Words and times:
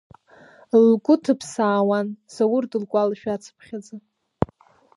Лгәы 0.85 1.15
ҭыԥсаауан 1.23 2.07
Заур 2.33 2.63
дылгәалашәа-цыԥхьаӡа. 2.71 3.95